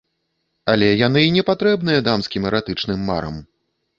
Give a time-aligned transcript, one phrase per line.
[0.71, 3.35] Але яны й непатрэбныя дамскім эратычным марам.